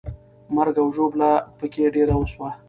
[0.55, 2.49] مرګ او ژوبله پکې ډېره وسوه.